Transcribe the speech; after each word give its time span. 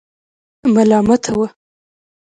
ملامتاوه. 0.73 1.47